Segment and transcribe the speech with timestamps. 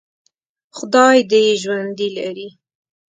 [0.77, 2.49] خدای دې یې ژوندي لري.